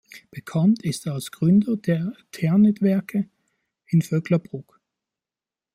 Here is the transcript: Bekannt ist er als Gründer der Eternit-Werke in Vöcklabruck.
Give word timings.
Bekannt 0.31 0.81
ist 0.83 1.05
er 1.05 1.13
als 1.13 1.29
Gründer 1.31 1.77
der 1.77 2.13
Eternit-Werke 2.31 3.29
in 3.85 4.01
Vöcklabruck. 4.01 4.81